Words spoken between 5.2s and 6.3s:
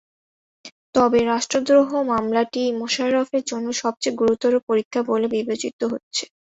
বিবেচিত হচ্ছে।